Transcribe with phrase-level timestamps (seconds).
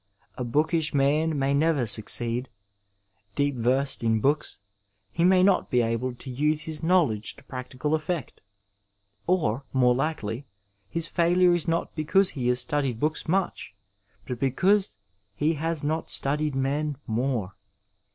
[0.35, 2.49] A bookish man may never succeed;
[3.35, 4.61] deep versed in books,
[5.11, 8.41] he may not be able to use his knowledge to practical effect;
[9.27, 10.47] or, more likely,
[10.89, 13.75] his failure is not because he has studied books much,
[14.25, 14.97] but because
[15.35, 17.55] he has not studied men more.